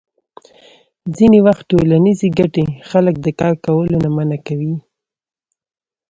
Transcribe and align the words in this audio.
ځینې 1.17 1.39
وخت 1.47 1.63
ټولنیزې 1.71 2.29
ګټې 2.39 2.65
خلک 2.89 3.15
د 3.21 3.27
کار 3.39 3.53
کولو 3.65 3.97
نه 4.03 4.09
منع 4.15 4.37
کوي. 4.47 4.73